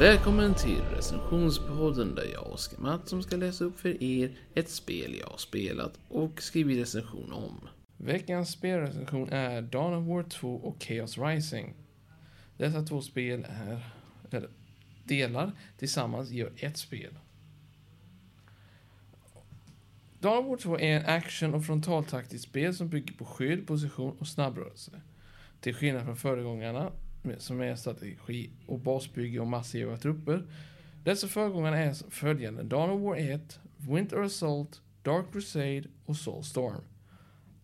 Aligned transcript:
Välkommen 0.00 0.54
till 0.54 0.82
recensionspodden 0.96 2.14
där 2.14 2.24
jag, 2.32 2.52
Oskar 2.52 2.78
Mattsson, 2.78 3.22
ska 3.22 3.36
läsa 3.36 3.64
upp 3.64 3.80
för 3.80 4.02
er 4.02 4.38
ett 4.54 4.70
spel 4.70 5.16
jag 5.20 5.26
har 5.26 5.36
spelat 5.36 5.98
och 6.08 6.42
skrivit 6.42 6.78
recension 6.78 7.32
om. 7.32 7.68
Veckans 7.96 8.50
spelrecension 8.50 9.28
är 9.28 9.62
Dawn 9.62 9.94
of 9.94 10.08
War 10.08 10.22
2 10.22 10.54
och 10.54 10.82
Chaos 10.82 11.18
Rising. 11.18 11.74
Dessa 12.56 12.82
två 12.82 13.00
spel 13.00 13.46
är, 13.48 13.94
eller, 14.30 14.50
delar 15.04 15.52
tillsammans 15.78 16.30
gör 16.30 16.52
ett 16.56 16.76
spel. 16.76 17.18
Dawn 20.20 20.38
of 20.38 20.46
War 20.46 20.56
2 20.56 20.78
är 20.78 20.96
en 20.96 21.06
action 21.06 21.54
och 21.54 21.66
frontaltaktiskt 21.66 22.44
spel 22.44 22.74
som 22.74 22.88
bygger 22.88 23.14
på 23.14 23.24
skydd, 23.24 23.66
position 23.66 24.16
och 24.18 24.26
snabbrörelse. 24.26 24.90
Till 25.60 25.74
skillnad 25.74 26.04
från 26.04 26.16
föregångarna 26.16 26.92
som 27.38 27.60
är 27.60 27.74
strategi 27.74 28.50
och 28.66 28.78
basbygge 28.78 29.40
och 29.40 29.46
massiva 29.46 29.96
trupper. 29.96 30.44
Dessa 31.04 31.28
föregångare 31.28 31.78
är 31.78 32.10
följande. 32.10 32.62
Dawn 32.62 32.90
of 32.90 33.00
War 33.00 33.16
1, 33.16 33.60
Winter 33.76 34.22
Assault, 34.22 34.80
Dark 35.02 35.32
Crusade 35.32 35.84
och 36.04 36.16
Soulstorm. 36.16 36.82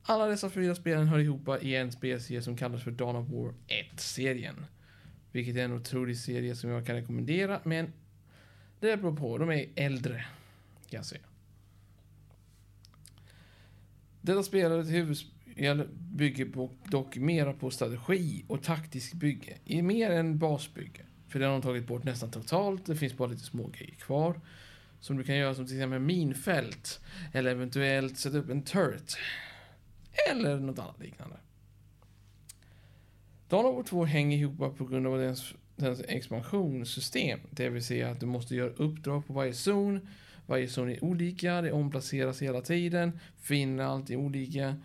Alla 0.02 0.26
dessa 0.26 0.50
fyra 0.50 0.74
spelen 0.74 1.06
hör 1.06 1.18
ihop 1.18 1.62
i 1.62 1.74
en 1.74 1.92
spelserie 1.92 2.42
som 2.42 2.56
kallas 2.56 2.82
för 2.82 2.90
Dawn 2.90 3.16
of 3.16 3.28
War 3.28 3.54
1-serien. 3.68 4.66
Vilket 5.32 5.56
är 5.56 5.64
en 5.64 5.72
otrolig 5.72 6.18
serie 6.18 6.56
som 6.56 6.70
jag 6.70 6.86
kan 6.86 6.96
rekommendera, 6.96 7.60
men 7.64 7.92
det 8.80 8.96
beror 8.96 9.16
på. 9.16 9.38
De 9.38 9.50
är 9.50 9.66
äldre, 9.74 10.16
kan 10.88 10.98
jag 10.98 11.06
säga. 11.06 11.22
Detta 14.20 14.42
spelet 15.56 15.90
bygger 15.90 16.68
dock 16.90 17.16
mera 17.16 17.52
på 17.52 17.70
strategi 17.70 18.44
och 18.48 18.62
taktisk 18.62 19.14
bygge, 19.14 19.56
i 19.64 19.82
mer 19.82 20.10
än 20.10 20.38
basbygge. 20.38 21.02
För 21.28 21.38
det 21.38 21.46
har 21.46 21.52
de 21.52 21.62
tagit 21.62 21.86
bort 21.86 22.04
nästan 22.04 22.30
totalt, 22.30 22.86
det 22.86 22.96
finns 22.96 23.16
bara 23.16 23.28
lite 23.28 23.42
små 23.42 23.66
grejer 23.66 23.94
kvar. 23.94 24.40
Som 25.00 25.16
du 25.16 25.24
kan 25.24 25.36
göra 25.36 25.54
som 25.54 25.66
till 25.66 25.76
exempel 25.76 25.98
minfält, 25.98 27.00
eller 27.32 27.50
eventuellt 27.50 28.18
sätta 28.18 28.38
upp 28.38 28.50
en 28.50 28.62
turret. 28.62 29.16
Eller 30.30 30.60
något 30.60 30.78
annat 30.78 31.00
liknande. 31.00 31.36
Dawn 33.48 33.66
of 33.66 33.76
War 33.76 33.82
2 33.82 34.04
hänger 34.04 34.38
ihop 34.38 34.78
på 34.78 34.84
grund 34.84 35.06
av 35.06 35.18
dess, 35.18 35.54
dess 35.76 36.00
expansionssystem. 36.00 37.40
Det 37.50 37.68
vill 37.68 37.84
säga 37.84 38.10
att 38.10 38.20
du 38.20 38.26
måste 38.26 38.54
göra 38.54 38.70
uppdrag 38.70 39.26
på 39.26 39.32
varje 39.32 39.54
zon. 39.54 40.08
Varje 40.46 40.68
zon 40.68 40.90
är 40.90 41.04
olika, 41.04 41.62
det 41.62 41.72
omplaceras 41.72 42.42
hela 42.42 42.60
tiden, 42.60 43.20
finner 43.38 43.84
alltid 43.84 44.16
olika 44.16 44.76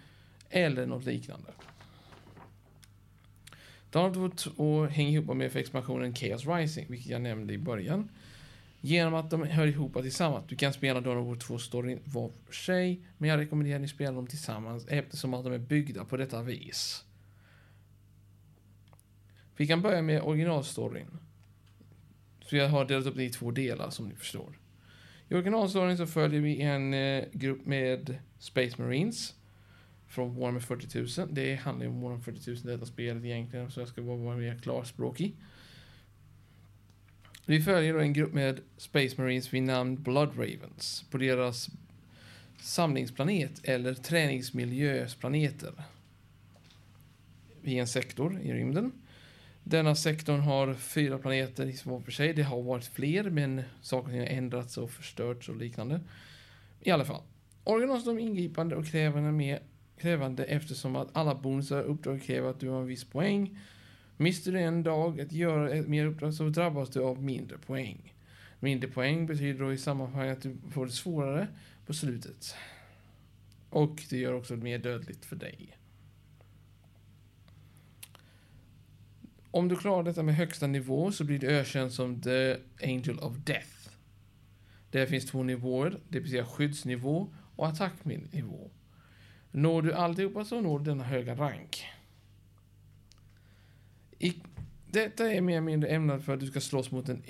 eller 0.51 0.85
något 0.85 1.05
liknande. 1.05 1.51
Dawn 3.89 4.25
of 4.25 4.35
2 4.35 4.85
hänger 4.85 5.11
ihop 5.11 5.37
med 5.37 5.51
för 5.51 5.59
expansionen 5.59 6.15
Chaos 6.15 6.45
Rising, 6.47 6.85
vilket 6.89 7.11
jag 7.11 7.21
nämnde 7.21 7.53
i 7.53 7.57
början. 7.57 8.09
Genom 8.81 9.13
att 9.13 9.29
de 9.29 9.43
hör 9.43 9.67
ihop 9.67 9.93
tillsammans. 9.93 10.45
Du 10.47 10.55
kan 10.55 10.73
spela 10.73 11.01
Dawn 11.01 11.17
of 11.17 11.27
War 11.27 11.35
2 11.35 11.57
storyn 11.57 11.99
var 12.03 12.31
för 12.45 12.53
sig, 12.53 13.01
men 13.17 13.29
jag 13.29 13.39
rekommenderar 13.39 13.75
att 13.75 13.81
ni 13.81 13.87
spelar 13.87 14.13
dem 14.13 14.27
tillsammans 14.27 14.87
eftersom 14.87 15.33
att 15.33 15.43
de 15.43 15.53
är 15.53 15.57
byggda 15.57 16.05
på 16.05 16.17
detta 16.17 16.43
vis. 16.43 17.05
Vi 19.57 19.67
kan 19.67 19.81
börja 19.81 20.01
med 20.01 20.21
originalstoryn. 20.21 21.17
Så 22.41 22.55
jag 22.55 22.69
har 22.69 22.85
delat 22.85 23.05
upp 23.05 23.15
det 23.15 23.23
i 23.23 23.29
två 23.29 23.51
delar 23.51 23.89
som 23.89 24.07
ni 24.07 24.15
förstår. 24.15 24.57
I 25.29 25.33
originalstoryn 25.33 25.97
så 25.97 26.07
följer 26.07 26.41
vi 26.41 26.61
en 26.61 26.93
eh, 26.93 27.25
grupp 27.33 27.65
med 27.65 28.17
Space 28.39 28.81
Marines 28.81 29.35
från 30.11 30.35
Warhammer 30.35 30.59
40 30.59 31.21
000. 31.21 31.33
Det 31.33 31.55
handlar 31.55 31.85
ju 31.85 31.91
om 31.91 32.01
Warhammer 32.01 32.23
40 32.23 32.49
000 32.49 32.59
detta 32.63 32.85
spelet 32.85 33.25
egentligen, 33.25 33.71
så 33.71 33.79
jag 33.79 33.87
ska 33.87 34.01
bara 34.01 34.17
vara 34.17 34.37
mer 34.37 34.59
klarspråkig. 34.63 35.35
Vi 37.45 37.61
följer 37.61 37.93
då 37.93 37.99
en 37.99 38.13
grupp 38.13 38.33
med 38.33 38.59
Space 38.77 39.21
Marines 39.21 39.53
vid 39.53 39.63
namn 39.63 40.03
Blood 40.03 40.29
Ravens 40.29 41.05
på 41.11 41.17
deras 41.17 41.69
samlingsplanet 42.57 43.61
eller 43.63 43.93
träningsmiljösplaneter 43.93 45.73
i 47.63 47.79
en 47.79 47.87
sektor 47.87 48.39
i 48.41 48.53
rymden. 48.53 48.91
Denna 49.63 49.95
sektorn 49.95 50.39
har 50.39 50.73
fyra 50.73 51.17
planeter 51.17 51.89
var 51.89 51.99
för 51.99 52.11
sig. 52.11 52.33
Det 52.33 52.43
har 52.43 52.61
varit 52.61 52.85
fler, 52.85 53.23
men 53.23 53.61
saker 53.81 54.11
har 54.11 54.25
ändrats 54.25 54.77
och 54.77 54.91
förstörts 54.91 55.49
och 55.49 55.55
liknande. 55.55 55.99
I 56.79 56.91
alla 56.91 57.05
fall. 57.05 57.21
Originalstorm 57.63 58.19
ingripande 58.19 58.75
och 58.75 58.85
krävande 58.85 59.31
med 59.31 59.59
krävande 60.01 60.43
eftersom 60.43 60.95
att 60.95 61.09
alla 61.13 61.35
bonusar 61.35 61.83
och 61.83 61.91
uppdrag 61.91 62.23
kräver 62.23 62.49
att 62.49 62.59
du 62.59 62.69
har 62.69 62.81
en 62.81 62.87
viss 62.87 63.03
poäng. 63.03 63.59
Mister 64.17 64.51
du 64.51 64.59
en 64.59 64.83
dag 64.83 65.21
att 65.21 65.31
göra 65.31 65.69
ett 65.69 65.87
mer 65.87 66.05
uppdrag 66.05 66.33
så 66.33 66.49
drabbas 66.49 66.89
du 66.89 66.99
av 66.99 67.23
mindre 67.23 67.57
poäng. 67.57 68.13
Mindre 68.59 68.89
poäng 68.89 69.25
betyder 69.25 69.59
då 69.59 69.73
i 69.73 69.77
sammanhang 69.77 70.29
att 70.29 70.41
du 70.41 70.57
får 70.71 70.85
det 70.85 70.91
svårare 70.91 71.47
på 71.85 71.93
slutet. 71.93 72.55
Och 73.69 74.03
det 74.09 74.17
gör 74.17 74.33
också 74.33 74.55
mer 74.55 74.79
dödligt 74.79 75.25
för 75.25 75.35
dig. 75.35 75.77
Om 79.51 79.67
du 79.67 79.75
klarar 79.75 80.03
detta 80.03 80.23
med 80.23 80.35
högsta 80.35 80.67
nivå 80.67 81.11
så 81.11 81.23
blir 81.23 81.39
du 81.39 81.47
ökänd 81.47 81.91
som 81.91 82.21
The 82.21 82.55
Angel 82.83 83.19
of 83.19 83.37
Death. 83.37 83.89
Det 84.91 85.07
finns 85.07 85.25
två 85.25 85.43
nivåer, 85.43 85.99
det 86.09 86.19
vill 86.19 86.29
säga 86.31 86.45
skyddsnivå 86.45 87.33
och 87.55 87.67
attacknivå. 87.67 88.71
Når 89.51 89.81
du 89.81 89.93
alltihopa 89.93 90.45
så 90.45 90.61
når 90.61 90.79
du 90.79 90.85
denna 90.85 91.03
höga 91.03 91.35
rank. 91.35 91.85
I, 94.19 94.35
detta 94.87 95.31
är 95.31 95.41
mer 95.41 95.53
eller 95.53 95.61
mindre 95.61 95.89
ämnat 95.89 96.25
för 96.25 96.33
att 96.33 96.39
du 96.39 96.47
ska 96.47 96.61
slåss 96.61 96.91
mot 96.91 97.09
en 97.09 97.23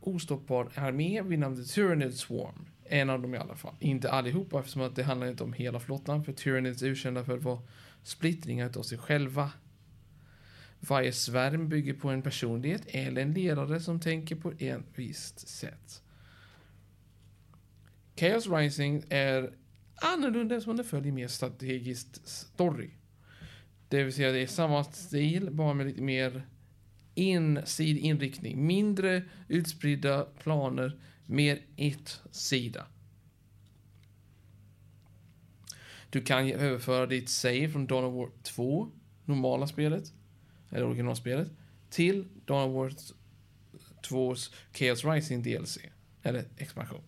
ostoppbar 0.00 0.68
armé 0.74 1.22
vid 1.22 1.38
namn 1.38 1.56
The 1.56 1.62
Tyranid 1.62 2.14
Swarm. 2.14 2.66
En 2.84 3.10
av 3.10 3.22
dem 3.22 3.34
i 3.34 3.38
alla 3.38 3.54
fall. 3.54 3.74
Inte 3.80 4.10
allihopa 4.10 4.58
eftersom 4.58 4.82
att 4.82 4.96
det 4.96 5.02
handlar 5.02 5.26
inte 5.26 5.44
om 5.44 5.52
hela 5.52 5.80
flottan. 5.80 6.24
För 6.24 6.32
Tyranids 6.32 6.82
är 6.82 6.86
urkända 6.86 7.24
för 7.24 7.36
att 7.36 7.42
vara 7.42 7.60
splittringar 8.02 8.78
av 8.78 8.82
sig 8.82 8.98
själva. 8.98 9.52
Varje 10.80 11.12
svärm 11.12 11.68
bygger 11.68 11.94
på 11.94 12.10
en 12.10 12.22
personlighet 12.22 12.82
eller 12.86 13.22
en 13.22 13.32
ledare 13.32 13.80
som 13.80 14.00
tänker 14.00 14.36
på 14.36 14.52
ett 14.58 14.84
visst 14.94 15.48
sätt. 15.48 16.02
Chaos 18.16 18.46
Rising 18.46 19.04
är 19.08 19.52
annorlunda 20.02 20.60
som 20.60 20.76
det 20.76 20.84
följer 20.84 21.12
mer 21.12 21.28
strategiskt 21.28 22.28
story. 22.28 22.90
Det 23.88 24.04
vill 24.04 24.12
säga 24.12 24.32
det 24.32 24.42
är 24.42 24.46
samma 24.46 24.84
stil, 24.84 25.50
bara 25.50 25.74
med 25.74 25.86
lite 25.86 26.02
mer 26.02 26.46
ensidig 27.14 28.02
inriktning. 28.02 28.66
Mindre 28.66 29.22
utspridda 29.48 30.24
planer, 30.24 31.00
mer 31.26 31.62
ett 31.76 32.20
sida. 32.30 32.86
Du 36.10 36.22
kan 36.22 36.50
överföra 36.50 37.06
ditt 37.06 37.28
save 37.28 37.68
från 37.68 37.86
Dawn 37.86 38.04
of 38.04 38.14
War 38.14 38.30
2, 38.42 38.92
normala 39.24 39.66
spelet, 39.66 40.12
eller 40.70 40.86
originalspelet, 40.86 41.48
till 41.90 42.28
Dawn 42.44 42.70
of 42.70 42.74
War 42.74 42.92
2s 44.02 44.54
Chaos 44.72 45.04
Rising 45.04 45.42
DLC, 45.42 45.78
eller 46.22 46.44
expansion. 46.56 47.02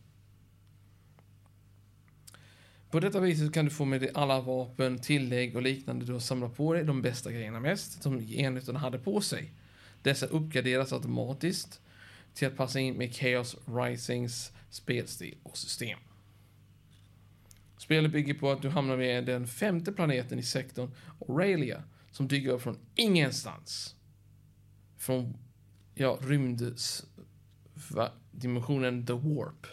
På 2.95 3.01
detta 3.01 3.21
viset 3.21 3.53
kan 3.53 3.65
du 3.65 3.71
få 3.71 3.85
med 3.85 4.01
dig 4.01 4.11
alla 4.15 4.41
vapen, 4.41 4.99
tillägg 4.99 5.57
och 5.57 5.63
liknande 5.63 6.05
du 6.05 6.13
har 6.13 6.21
samlat 6.21 6.57
på 6.57 6.75
dig, 6.75 6.85
de 6.85 7.03
bästa 7.03 7.33
grejerna 7.33 7.61
mest, 7.61 8.03
som 8.03 8.21
enheterna 8.21 8.79
hade 8.79 8.99
på 8.99 9.21
sig. 9.21 9.53
Dessa 10.03 10.27
uppgraderas 10.27 10.93
automatiskt 10.93 11.81
till 12.35 12.49
att 12.49 12.57
passa 12.57 12.81
in 12.81 12.95
med 12.95 13.15
Chaos 13.15 13.57
Risings 13.67 14.53
spelstil 14.71 15.35
och 15.43 15.59
system. 15.59 15.99
Spelet 17.79 18.13
bygger 18.13 18.35
på 18.35 18.51
att 18.51 18.63
du 18.63 18.69
hamnar 18.69 18.97
med 18.97 19.27
den 19.27 19.47
femte 19.47 19.93
planeten 19.93 20.39
i 20.39 20.43
sektorn, 20.43 20.91
Aurelia, 21.29 21.83
som 22.11 22.29
dyker 22.29 22.51
upp 22.51 22.63
från 22.63 22.79
ingenstans. 22.95 23.95
Från, 24.97 25.37
ja, 25.95 26.19
rymddimensionen 26.23 29.07
The 29.07 29.13
Warp. 29.13 29.67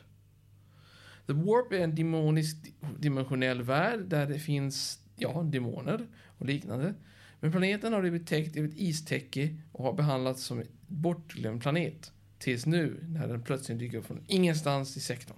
The 1.28 1.34
Warp 1.34 1.72
är 1.72 1.80
en 1.80 1.96
demonisk 1.96 2.58
dimensionell 3.00 3.62
värld 3.62 4.00
där 4.00 4.28
det 4.28 4.40
finns, 4.40 5.00
ja, 5.16 5.44
demoner 5.44 6.08
och 6.38 6.46
liknande. 6.46 6.94
Men 7.40 7.52
planeten 7.52 7.94
har 7.94 8.02
blivit 8.02 8.28
täckt 8.28 8.58
av 8.58 8.66
ett 8.66 8.78
istäcke 8.78 9.56
och 9.72 9.84
har 9.84 9.94
behandlats 9.94 10.44
som 10.44 10.60
en 10.60 10.68
bortglömd 10.88 11.62
planet. 11.62 12.12
Tills 12.38 12.66
nu, 12.66 13.00
när 13.10 13.28
den 13.28 13.44
plötsligt 13.44 13.80
dyker 13.80 13.98
upp 13.98 14.06
från 14.06 14.24
ingenstans 14.28 14.98
i 14.98 15.00
sektorn. 15.00 15.38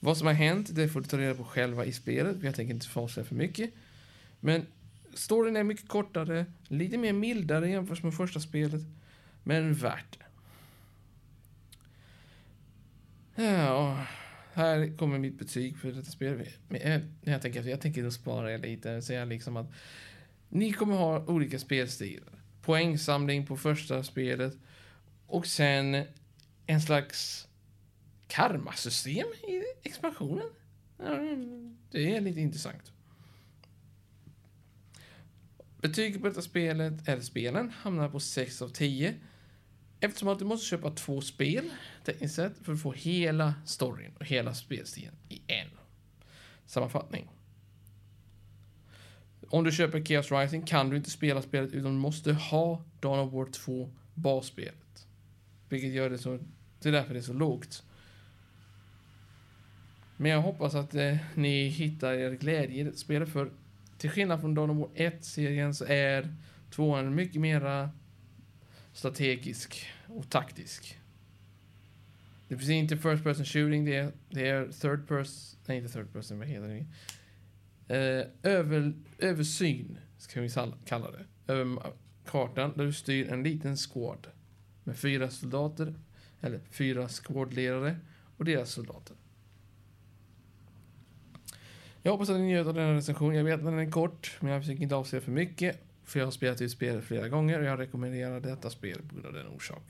Vad 0.00 0.18
som 0.18 0.26
har 0.26 0.34
hänt, 0.34 0.74
det 0.74 0.88
får 0.88 1.00
du 1.00 1.06
ta 1.06 1.18
reda 1.18 1.34
på 1.34 1.44
själva 1.44 1.84
i 1.84 1.92
spelet. 1.92 2.36
Jag 2.42 2.54
tänker 2.54 2.74
inte 2.74 2.86
avslöja 2.94 3.26
för 3.26 3.34
mycket. 3.34 3.70
Men 4.40 4.66
storyn 5.14 5.56
är 5.56 5.64
mycket 5.64 5.88
kortare, 5.88 6.46
lite 6.68 6.98
mer 6.98 7.12
mildare 7.12 7.70
jämfört 7.70 8.02
med 8.02 8.14
första 8.14 8.40
spelet. 8.40 8.82
Men 9.42 9.74
värt 9.74 10.18
det. 10.18 10.25
Ja, 13.36 14.06
här 14.52 14.96
kommer 14.96 15.18
mitt 15.18 15.38
betyg 15.38 15.78
för 15.78 15.92
detta 15.92 16.10
spel. 16.10 16.48
Men 16.68 17.10
jag, 17.20 17.42
tänker, 17.42 17.62
jag 17.62 17.80
tänker 17.80 18.10
spara 18.10 18.52
er 18.52 18.58
lite 18.58 18.96
och 18.96 19.04
säga 19.04 19.24
liksom 19.24 19.56
att 19.56 19.72
ni 20.48 20.72
kommer 20.72 20.96
ha 20.96 21.26
olika 21.26 21.58
spelstilar. 21.58 22.32
poängsamling 22.62 23.46
på 23.46 23.56
första 23.56 24.02
spelet 24.04 24.54
och 25.26 25.46
sen 25.46 26.04
en 26.66 26.80
slags 26.80 27.48
karmasystem 28.28 29.26
i 29.26 29.62
expansionen. 29.82 30.46
Det 31.90 32.16
är 32.16 32.20
lite 32.20 32.40
intressant. 32.40 32.92
Betyget 35.80 36.22
på 36.22 36.28
detta 36.28 36.42
spelet, 36.42 37.08
eller 37.08 37.22
spelen, 37.22 37.70
hamnar 37.70 38.08
på 38.08 38.20
6 38.20 38.62
av 38.62 38.68
10. 38.68 39.14
Eftersom 40.00 40.28
att 40.28 40.38
du 40.38 40.44
måste 40.44 40.66
köpa 40.66 40.90
två 40.90 41.20
spel, 41.20 41.70
tekniskt 42.04 42.34
sett, 42.34 42.52
för 42.62 42.72
att 42.72 42.82
få 42.82 42.92
hela 42.92 43.54
storyn 43.64 44.12
och 44.18 44.26
hela 44.26 44.54
spelstilen 44.54 45.14
i 45.28 45.42
en 45.46 45.68
sammanfattning. 46.66 47.28
Om 49.48 49.64
du 49.64 49.72
köper 49.72 50.04
Chaos 50.04 50.32
Rising 50.32 50.62
kan 50.62 50.90
du 50.90 50.96
inte 50.96 51.10
spela 51.10 51.42
spelet 51.42 51.72
utan 51.72 51.92
du 51.92 51.98
måste 51.98 52.32
ha 52.32 52.84
Dawn 53.00 53.18
of 53.18 53.32
War 53.32 53.46
2 53.46 53.90
basspelet. 54.14 55.06
Vilket 55.68 55.90
gör 55.90 56.10
det 56.10 56.18
så, 56.18 56.38
det 56.80 56.88
är 56.88 56.92
därför 56.92 57.14
det 57.14 57.20
är 57.20 57.22
så 57.22 57.32
lågt. 57.32 57.82
Men 60.16 60.30
jag 60.30 60.40
hoppas 60.40 60.74
att 60.74 60.94
eh, 60.94 61.16
ni 61.34 61.68
hittar 61.68 62.12
er 62.12 62.30
glädje 62.30 62.80
i 62.80 62.82
det 62.82 62.96
spelet 62.96 63.28
för 63.28 63.50
till 63.98 64.10
skillnad 64.10 64.40
från 64.40 64.54
Dawn 64.54 64.70
of 64.70 64.76
War 64.76 64.88
1-serien 64.96 65.74
så 65.74 65.84
är 65.84 66.34
tvåan 66.70 67.14
mycket 67.14 67.40
mera 67.40 67.90
strategisk 68.96 69.86
och 70.06 70.30
taktisk. 70.30 70.98
Det 72.48 72.56
finns 72.56 72.70
inte 72.70 72.96
first 72.96 73.24
person 73.24 73.44
shooting, 73.44 73.84
det 73.84 73.96
är, 73.96 74.12
det 74.30 74.48
är 74.48 74.72
third 74.72 75.08
person, 75.08 75.58
nej 75.66 75.78
inte 75.78 75.92
third 75.92 76.12
person, 76.12 76.38
vad 76.38 76.48
heter 76.48 76.68
det? 76.68 76.86
Eh, 77.94 78.52
över, 78.52 78.92
översyn, 79.18 79.98
ska 80.18 80.40
vi 80.40 80.50
kalla 80.84 81.10
det, 81.10 81.52
över 81.52 81.82
kartan 82.26 82.72
där 82.76 82.84
du 82.84 82.92
styr 82.92 83.32
en 83.32 83.42
liten 83.42 83.76
squad 83.76 84.26
med 84.84 84.96
fyra 84.96 85.30
soldater, 85.30 85.94
eller 86.40 86.60
fyra 86.70 87.08
squadledare 87.08 87.96
och 88.36 88.44
deras 88.44 88.70
soldater. 88.70 89.16
Jag 92.02 92.12
hoppas 92.12 92.30
att 92.30 92.36
ni 92.36 92.46
njöt 92.46 92.66
av 92.66 92.74
denna 92.74 92.94
recension. 92.94 93.34
Jag 93.34 93.44
vet 93.44 93.58
att 93.58 93.64
den 93.64 93.78
är 93.78 93.90
kort, 93.90 94.36
men 94.40 94.52
jag 94.52 94.62
försöker 94.62 94.82
inte 94.82 94.94
avslöja 94.94 95.22
för 95.22 95.32
mycket. 95.32 95.85
För 96.06 96.18
jag 96.18 96.26
har 96.26 96.30
spelat 96.30 96.60
ut 96.60 96.70
spelet 96.70 97.04
flera 97.04 97.28
gånger 97.28 97.58
och 97.58 97.64
jag 97.64 97.78
rekommenderar 97.78 98.40
detta 98.40 98.70
spel 98.70 98.98
på 99.08 99.14
grund 99.14 99.26
av 99.26 99.32
den 99.32 99.46
orsak. 99.46 99.82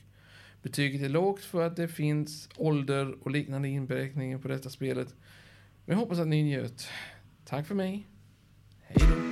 Betyget 0.62 1.02
är 1.02 1.08
lågt 1.08 1.44
för 1.44 1.66
att 1.66 1.76
det 1.76 1.88
finns 1.88 2.48
ålder 2.56 3.16
och 3.22 3.30
liknande 3.30 3.68
inberäkningar 3.68 4.38
på 4.38 4.48
detta 4.48 4.70
spelet. 4.70 5.14
Men 5.84 5.92
jag 5.92 6.00
hoppas 6.00 6.18
att 6.18 6.28
ni 6.28 6.42
njöt. 6.42 6.88
Tack 7.44 7.66
för 7.66 7.74
mig. 7.74 8.06
Hej 8.82 9.08
då. 9.10 9.25